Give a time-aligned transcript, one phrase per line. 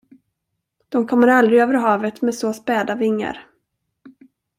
[0.89, 3.47] De kommer aldrig över havet med så späda vingar.